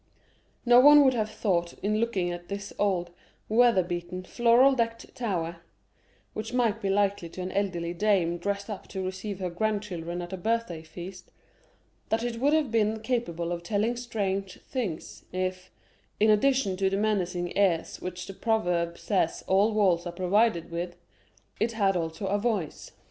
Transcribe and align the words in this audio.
No 0.65 0.79
one 0.79 1.05
would 1.05 1.13
have 1.13 1.29
thought 1.29 1.73
in 1.83 1.99
looking 1.99 2.31
at 2.31 2.47
this 2.47 2.73
old, 2.79 3.11
weather 3.47 3.83
beaten, 3.83 4.23
floral 4.23 4.73
decked 4.73 5.13
tower 5.13 5.57
(which 6.33 6.53
might 6.55 6.81
be 6.81 6.89
likened 6.89 7.33
to 7.33 7.41
an 7.41 7.51
elderly 7.51 7.93
dame 7.93 8.39
dressed 8.39 8.67
up 8.67 8.87
to 8.87 9.05
receive 9.05 9.37
her 9.39 9.51
grandchildren 9.51 10.23
at 10.23 10.33
a 10.33 10.37
birthday 10.37 10.81
feast) 10.81 11.29
that 12.09 12.23
it 12.23 12.39
would 12.39 12.51
have 12.53 12.71
been 12.71 12.99
capable 13.01 13.51
of 13.51 13.61
telling 13.61 13.95
strange 13.95 14.59
things, 14.63 15.23
if,—in 15.31 16.31
addition 16.31 16.75
to 16.77 16.89
the 16.89 16.97
menacing 16.97 17.55
ears 17.55 18.01
which 18.01 18.25
the 18.25 18.33
proverb 18.33 18.97
says 18.97 19.43
all 19.45 19.71
walls 19.71 20.07
are 20.07 20.13
provided 20.13 20.71
with,—it 20.71 21.73
had 21.73 21.95
also 21.95 22.25
a 22.25 22.39
voice. 22.39 22.91